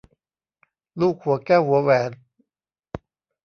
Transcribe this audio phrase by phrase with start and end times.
[0.99, 2.11] ลูกหัวแก้วหัวแหวน